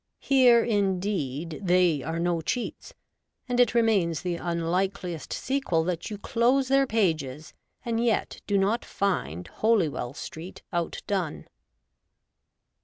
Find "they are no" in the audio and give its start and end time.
1.67-2.41